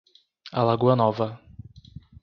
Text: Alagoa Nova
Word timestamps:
Alagoa 0.61 0.95
Nova 1.03 1.29